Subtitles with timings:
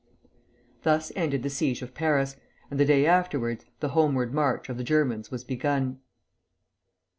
[0.81, 2.35] Thus ended the siege of Paris,
[2.71, 5.99] and the day afterwards the homeward march of the Germans was begun.